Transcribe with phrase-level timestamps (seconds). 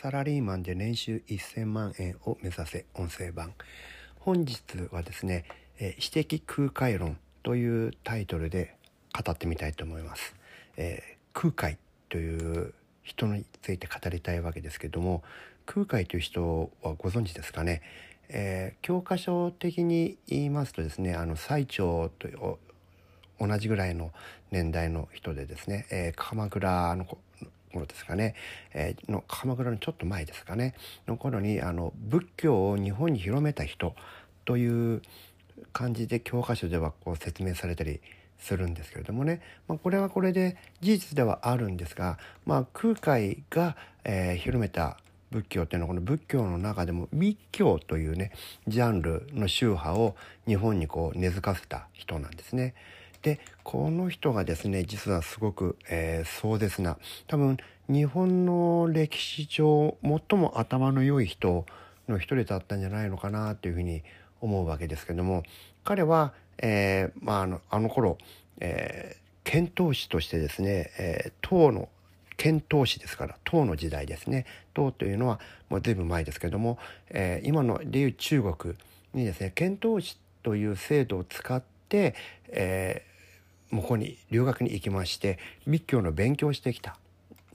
[0.00, 3.52] サラリーマンで年収1000万円を目指せ音声版。
[4.20, 5.44] 本日はですね、
[5.78, 8.76] えー、私的空海論というタイトルで
[9.12, 10.34] 語ってみたいと思います、
[10.78, 11.76] えー、空海
[12.08, 15.22] という人について語りたいわけですけども
[15.66, 17.82] 空海という人はご存知ですかね、
[18.30, 22.58] えー、教科書的に言いますとですねあの最長と
[23.38, 24.12] 同じぐらいの
[24.50, 27.06] 年代の人でですね、えー、鎌倉の
[27.72, 28.34] 頃ですかね、
[28.74, 30.74] えー、の鎌倉のちょっと前ですかね。
[31.06, 33.94] の頃にあの仏教を日本に広めた人
[34.44, 35.02] という
[35.72, 38.00] 感じで教科書ではこう説明されたり
[38.38, 44.96] するんですけれどもね、まあ、これはこれで事実ではあるんですが、まあ、空海が、えー、広めた
[45.30, 48.32] 仏教っていうのはこの仏教の中でも密教というね
[48.66, 50.16] ジャンルの宗派を
[50.46, 52.74] 日本にこう根付かせた人なんですね。
[53.22, 61.66] でこの人がですね実はすごく、えー、壮絶な多分日本の歴史上最も頭の良い人
[62.08, 64.02] の一人だったんじゃないのかなというふうに
[64.40, 65.42] 思うわけですけども
[65.84, 68.16] 彼は、えー、まあ、あのあの頃、
[68.60, 71.88] えー、遣唐使としてですね、えー、唐の
[72.36, 74.46] 遣唐使ですから唐の時代ですね。
[74.72, 76.78] 唐というのはもう随分前ですけども、
[77.10, 78.74] えー、今のでいう中国
[79.12, 82.14] にですね遣唐使という制度を使って、
[82.48, 83.04] え
[83.70, 86.96] 向こうに留学に行きまして密教の勉強をしてきた。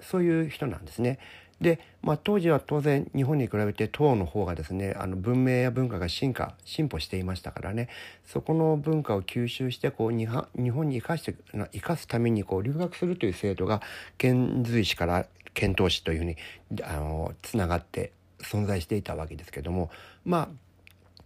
[0.00, 1.18] そういう人なんですね。
[1.60, 7.88] で、まあ、当時は当然日本に比べて唐の方がですねあの文明や文化が進化進歩していましたからね。
[8.24, 11.34] そこの文化を吸収してこう日本に生かして
[11.72, 13.82] 生かすためにこう留学するという制度が
[14.18, 16.36] 遣隋使から遣唐使というふうに
[16.82, 19.90] あのつながって存在していたわけですけども。
[20.24, 20.64] まあ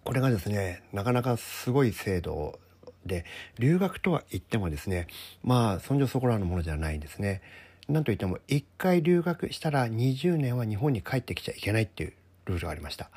[0.05, 2.59] これがですねなかなかすごい制度
[3.07, 3.25] で
[3.59, 5.07] 留学とは言ってもですね
[5.43, 7.43] まあそんじょそこらのものじゃないんですね。
[7.89, 12.13] なんといっても1回留学したら20年は日本に帰ってきちゃいけないっていう
[12.45, 13.11] ルールがありました。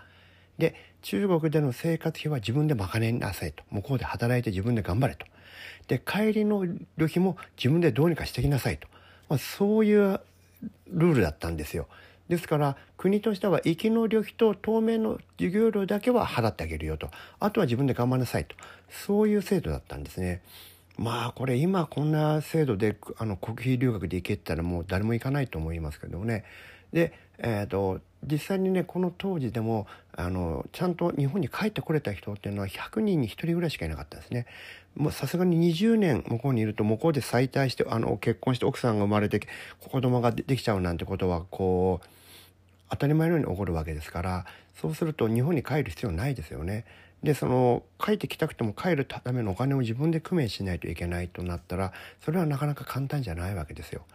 [0.58, 5.26] で中国での生活費は自分で賄いなさいと向こうで働いて自分で頑張れと
[5.88, 6.66] で帰りの
[6.98, 8.88] 旅費も自分でどうにかしてきなさいと、
[9.28, 10.20] まあ、そういう
[10.90, 11.88] ルールだったんですよ。
[12.32, 17.10] ですから国としては行きの旅費と当面の授業料だけは払ってあげるよと
[17.42, 18.56] あとは自分で頑張りなさいと
[18.90, 20.42] そういう制度だったんですね。
[20.98, 26.46] まあこれ今こんな制度であの国費留学で行けたらもう誰も行かないと思いますけどもね。
[26.94, 34.46] で、えーと、実際にねこの当時でもあのちゃんと日本に帰ってこれた人っていうのは100人に1人ぐらいしかいなかったんですね。
[34.96, 39.42] もうさすがに20年向こうにいると向こうで再退してあの結婚して奥さんが生まれて
[39.80, 42.21] 子供ができちゃうなんてことはこう
[42.92, 44.46] 当たり前のように起こるわけですから
[44.80, 46.86] そうすると日本に帰る必要ないですよね。
[47.24, 54.06] でその帰ってきたくても帰るためのお金を自分で工面しないといけないとなったらそれはなかなか簡単じゃないわけですよ。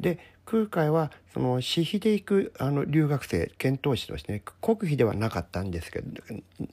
[0.00, 6.22] で空海はその私費で行くあの留学生遣唐使としてね国費ではなかったんですけど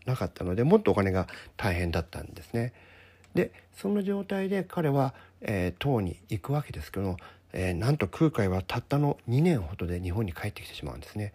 [0.05, 1.27] なかったのでもっとお金が
[1.57, 2.73] 大変だったんですね。
[3.33, 7.17] でその状態で彼は、えー、唐に行くわけですけど
[7.53, 11.33] えー、なんと空海はたったの2年ほどで日本に帰ってきてしまうんですね。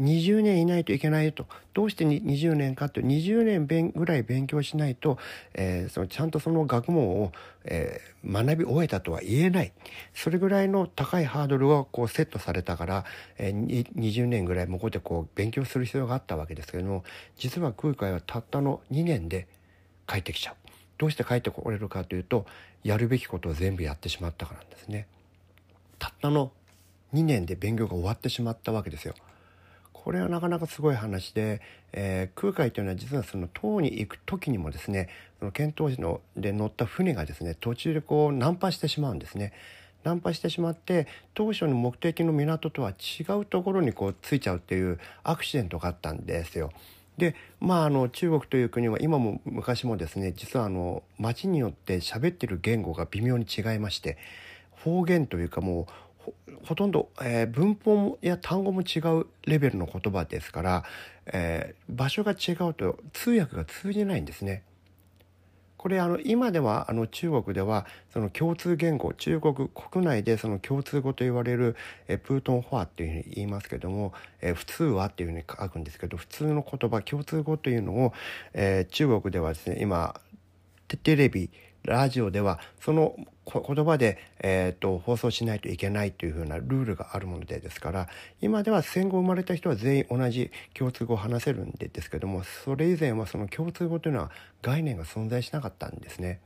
[0.00, 5.18] 20年いないといけないとどうして20年かって20年ぐらい勉強しないと、
[5.54, 7.32] えー、そのちゃんとその学問を、
[7.64, 9.72] えー、学び終えたとは言えない
[10.14, 13.04] それぐらいの高いハードルがこうセットされたから、
[13.38, 17.02] えー、20年ぐらい向こうでこう勉強する必要があったわけですけども
[17.36, 19.48] 実は空海はたったの2年で
[20.06, 20.54] 帰ってきちゃう。
[20.96, 22.44] どうして帰ってこれるかというと
[22.82, 25.06] やるべきことを全部やってしまったからなんですね。
[25.98, 26.52] たったの
[27.14, 29.14] 2年で勉強が終わってしまったわけですよ。
[29.92, 31.60] これはなかなかすごい話で、
[31.92, 39.52] えー、空海というのは実はその唐に行く時にもですねその遣唐使ので乗った船がですね途中でこう難破してしまうんですね。
[40.04, 46.72] ナンパしてしまって当初の目的の港とは違うところにこう着いちゃうっていうアクシデントがあったんですよ。
[47.18, 54.16] でまああの中国という国は今も昔もですね実はあの町によって喋ってる言語が微妙に違いまして
[54.84, 55.86] 方言というかもう
[56.64, 60.84] ほとんど、えー、文法や単語も違うレベルの言葉ですから、
[61.26, 64.64] えー、場所が違うと通訳が通じないんですね。
[65.78, 71.76] これあの今ではあの中国ではその共通言語中国国内でその共通語と言われる
[72.08, 78.12] えプートンフォアっていうふうに言いますけどもえ普通はっていうふうに書くんですけど普通の言葉共通語というのを
[78.54, 80.20] え中国ではですね今
[81.04, 81.48] テレビ
[81.84, 83.14] ラジオではその
[83.50, 88.08] 言葉で、えーと、放送しないといけないというふうなルールがあるものでですから
[88.40, 94.30] 今では戦後生まれた人は全員同じ共通語を話せるんでですけどもそれ以前はその共通語というのは
[94.62, 96.40] 概念が存在しなかったんですね。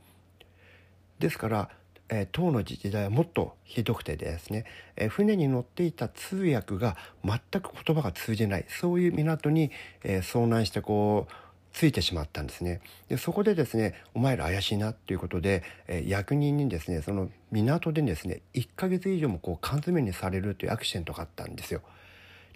[1.19, 1.69] ですから、
[2.09, 4.65] えー、唐の時代はもっとひどくてですね、
[4.95, 9.71] えー、船に乗っていた通訳が全く言葉が通じないそういう港に、
[10.03, 11.33] えー、遭難してこう
[11.73, 21.81] ついてしまったんですねでそこでですねお前ら怪しいなっていうことで、えー、役人にですねその港でですね1ヶ月以上もこう缶詰にされるというアクシデントがあったんですよ。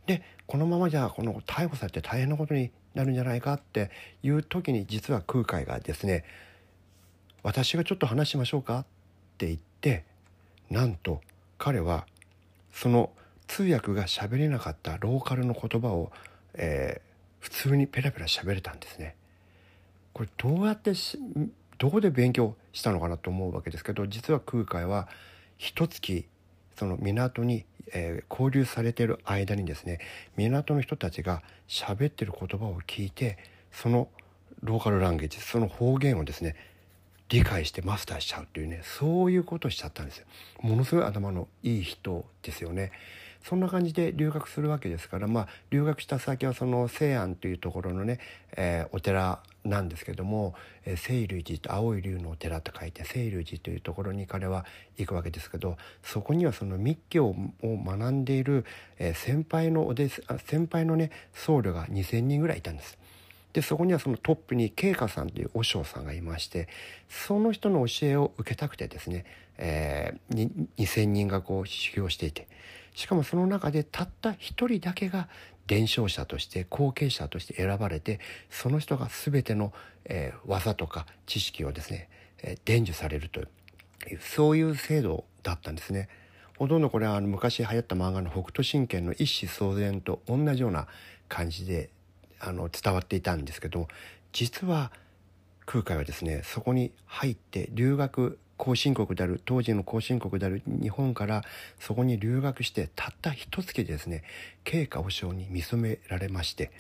[0.06, 3.92] でこのままじゃこの逮捕されて大変なことになるんじゃないかって
[4.24, 6.24] いう時に実は空海がですね
[7.44, 8.86] 私がちょっと話しましょうかっ
[9.38, 10.06] て言って
[10.70, 11.22] なんと
[11.58, 12.08] 彼は
[12.72, 13.12] その
[13.48, 16.12] 通訳が喋れなかったローカルの言葉を、
[16.54, 17.02] え
[17.40, 19.16] 普通にペラペラ喋れたんですね。
[20.14, 20.94] これどうやって
[21.78, 25.08] どこで勉強したのかなと思うわけですけど実は空海は
[25.58, 26.26] 一月
[26.76, 30.00] その港に、えー、交流されている間にですね
[30.36, 33.38] 港の人たちが喋ってる言葉を聞いて
[33.72, 34.08] その
[34.64, 36.56] ローカルランゲージその方言をですね
[37.30, 40.26] 理解してマスターしちゃうっていうねそういうことをしちゃったんですよ。
[40.62, 42.92] ものすごい頭のいい人ですよね。
[43.44, 48.20] そんな感じで留学するわけですから、まあ、留学した先はその西安というところのね、
[48.56, 50.56] えー、お寺なんですけども
[51.06, 54.66] 「清流寺」と「青い龍のお寺」と書いて清流寺というところに彼は
[54.98, 58.66] 行くわけですけどそこにはその密教を学んでいる、
[59.14, 62.98] 先輩のお弟子先輩のね僧侶が2,000人ぐらいいたんです。
[63.58, 66.68] でそこにはそのトップに慶華さんという和尚さんがいまして
[67.10, 69.26] その人の教えを受けたくてですね、
[69.58, 72.48] えー、2,000人がこう修行していて
[72.94, 75.28] しかもその中でたった一人だけが
[75.66, 78.20] 伝承者として後継者として選ばれて
[78.52, 79.74] その人が全ての、
[80.06, 82.10] えー、技とか知識をですね、
[82.44, 83.48] えー、伝授されるという
[84.22, 86.10] そういう制度だったんですね。
[86.60, 90.88] ほとんどこれはあの昔流行った漫画の「北斗神拳」の一子相伝と同じような
[91.28, 91.90] 感じで
[92.40, 93.88] あの伝わっていたんですけど
[94.34, 94.92] 実は
[95.66, 101.44] 空海はですねそこに入って留学後進国である当時の後進国である日本から
[101.80, 104.24] そこに留学してたった一月でですね
[104.64, 106.72] 慶華和尚に見初められまして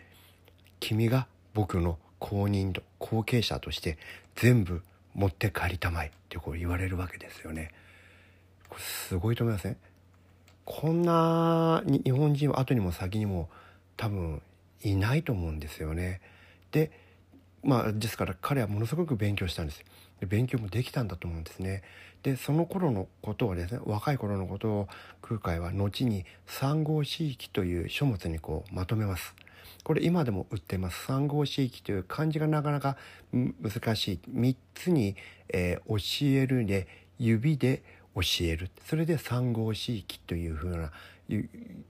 [0.80, 3.98] 君が僕の後任と後継者として
[4.36, 4.82] 全部
[5.14, 7.72] 持って帰りたまえってこう言われるわけですよね。
[8.70, 9.78] これすごいと思いません、ね、
[10.66, 13.50] こんな日本人は後にも先にも
[13.96, 14.42] 多分
[14.84, 16.22] いないと思うんですよね。
[16.72, 16.92] で
[17.64, 19.84] まあですから彼はものすごく勉強したんです。
[20.20, 21.84] で勉強もできたんだと思うんですね。
[22.24, 24.88] でその頃のことをですね若い頃のことを
[25.22, 29.36] 空海は後に三号四域という書物にこうまとめます。
[29.84, 32.98] これ今でも売ってます三号四域という漢字がなかなか
[33.32, 35.16] 難しい3つに、
[35.50, 36.88] えー、教えるで
[37.20, 37.84] 指で
[38.16, 40.92] 教えるそれで三号四域というふうな
[41.30, 41.50] 読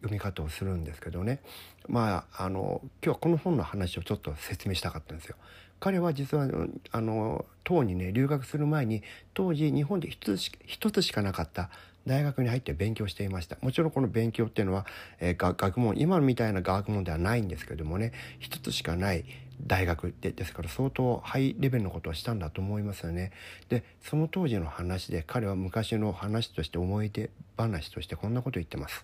[0.09, 1.41] み方をするんですけどね
[1.87, 5.35] まああの今日はこの本の話をちょっと説明したかったんですよ。
[5.79, 6.47] 彼は実は
[6.91, 9.03] あの唐にね留学する前に
[9.33, 11.69] 当時日本で一つつしかなかった
[12.07, 14.85] 大学に入って勉強していましたもちろんこの勉強っていうのは、
[15.19, 19.25] えー、学問今みたいな学問ではないんですけどもね一つしかない
[19.65, 23.31] 大学でですから相当ハイレベルのことをしたんだと思いますよね。
[23.69, 29.03] でその当時の話で彼は昔の話として思い出話としてこんなことを言ってます。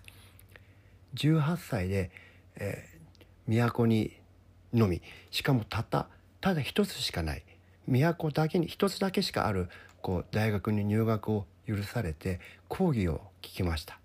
[1.14, 2.10] 18歳で、
[2.56, 4.12] えー、都に
[4.72, 5.02] のみ。
[5.30, 6.08] しかもたった
[6.40, 7.42] ただ一つしかない。
[7.86, 9.68] 都だけに一つだけしかある
[10.00, 13.98] こう大学に入学を許されて講義を聞きました。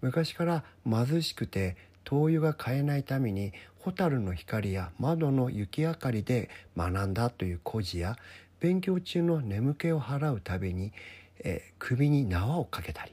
[0.00, 8.16] 昔から貧しくて灯油が買えないために蛍の光や窓の雪明かりで学んだという故事や
[8.60, 10.92] 勉強中の眠気を払うために、
[11.40, 13.12] えー、首に縄をかけたり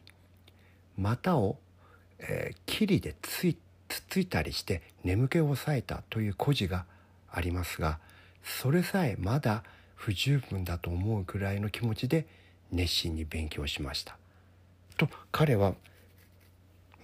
[1.00, 1.58] 股を、
[2.19, 3.57] えー、霧でつい
[3.88, 6.85] つついたりして眠気を抑えたという故事が
[7.31, 7.99] ありますが
[8.43, 9.63] それさえまだ
[9.95, 12.27] 不十分だと思うくらいの気持ちで
[12.71, 14.17] 熱心に勉強しました。
[14.97, 15.73] と彼は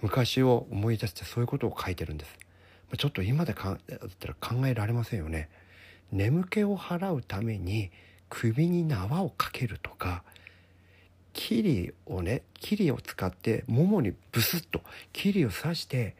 [0.00, 2.32] 昔を思い出してそういうことを書いてるんです。
[2.96, 5.48] ちょっと今でかだったら考えられませんよね。
[6.12, 7.90] 眠気を払うために
[8.28, 10.22] 首に縄をかけるとか
[11.36, 14.80] 霧をね霧を使ってももにブスッと
[15.12, 16.16] 霧を刺して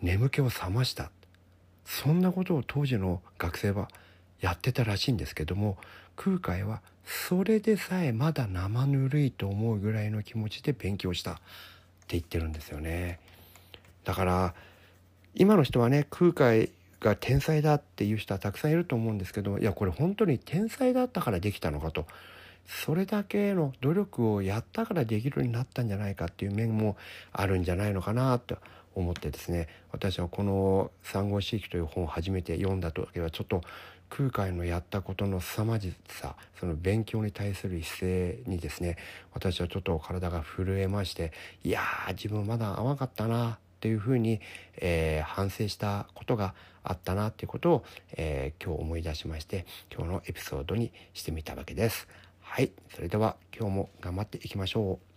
[0.00, 1.10] 眠気を覚ました。
[1.84, 3.88] そんなことを当時の学生は
[4.40, 5.76] やってたらしいんですけども
[6.14, 11.32] 空海はそれでさえまだ生ぬるいと思うぐらいの気持ちで勉強した。
[11.32, 11.40] って
[12.10, 13.18] 言ってるんですよね。
[14.04, 14.54] だから
[15.34, 22.06] 今の人はね空海が天才だっていう人はたくさんいると思うんですけどいやこれ本当に天才だったからできたのかと。
[22.68, 26.96] それだけの努力をやったからできるようになったんじゃないかっていう面も
[27.32, 28.58] あるんじゃないのかなと
[28.94, 33.62] 思ってですね私はこの「三国志域」という本を初めて読んだ時はちょっと
[34.10, 38.96] 空海のやったことの凄まじさその勉強に対する姿勢にですね
[39.32, 41.32] 私はちょっと体が震えまして
[41.64, 44.40] いやー自分まだ甘かったなっていうふうに、
[44.76, 52.08] えー、反省したことがあったなっていうことを、えー、今日思い出しまして今日のエピソードにしてみたわけです。
[52.50, 55.07] はいそれでは今日も頑張っていきましょう。